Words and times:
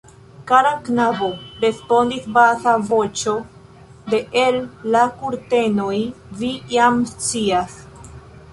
Kara 0.51 0.69
knabo, 0.85 1.27
respondis 1.65 2.25
basa 2.37 2.73
voĉo 2.87 3.35
de 4.15 4.23
el 4.47 4.57
la 4.97 5.05
kurtenoj, 5.21 5.95
vi 6.41 6.53
jam 6.75 7.01
scias. 7.15 7.77